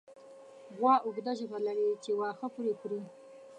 [0.77, 3.01] غوا اوږده ژبه لري چې واښه پرې خوري.